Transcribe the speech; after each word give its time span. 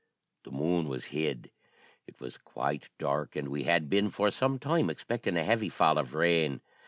The 0.45 0.51
moon 0.51 0.87
was 0.87 1.05
hid. 1.13 1.51
It 2.07 2.19
was 2.19 2.35
quite 2.35 2.89
dark, 2.97 3.35
and 3.35 3.49
we 3.49 3.65
had 3.65 3.87
been 3.87 4.09
for 4.09 4.31
some 4.31 4.57
time 4.57 4.89
expecting 4.89 5.37
a 5.37 5.43
heavy 5.43 5.69
fall 5.69 5.99
of 5.99 6.15
rain. 6.15 6.61